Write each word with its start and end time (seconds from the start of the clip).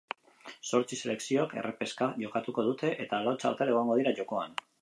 Zortzi 0.69 0.97
selekziok 1.03 1.53
errepeska 1.63 2.09
jokatuko 2.25 2.67
dute, 2.71 2.93
eta 3.07 3.23
lau 3.29 3.39
txartel 3.45 3.75
egongo 3.75 4.01
dira 4.03 4.19
jokoan. 4.23 4.61